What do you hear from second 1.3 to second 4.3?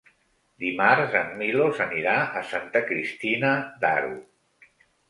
Milos anirà a Santa Cristina d'Aro.